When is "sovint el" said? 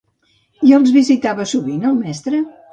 1.53-2.03